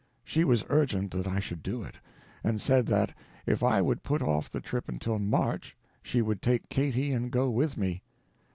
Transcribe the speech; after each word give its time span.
She 0.25 0.43
was 0.43 0.65
urgent 0.67 1.11
that 1.11 1.27
I 1.27 1.39
should 1.39 1.61
do 1.61 1.83
it, 1.83 1.97
and 2.43 2.59
said 2.59 2.87
that 2.87 3.13
if 3.45 3.61
I 3.61 3.83
would 3.83 4.01
put 4.01 4.23
off 4.23 4.49
the 4.49 4.59
trip 4.59 4.89
until 4.89 5.19
March 5.19 5.77
she 6.01 6.23
would 6.23 6.41
take 6.41 6.69
Katy 6.69 7.13
and 7.13 7.29
go 7.31 7.51
with 7.51 7.77
me. 7.77 8.01